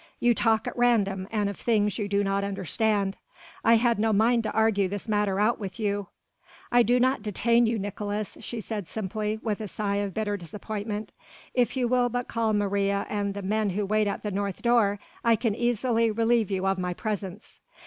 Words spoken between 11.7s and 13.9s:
you will but call Maria and the men who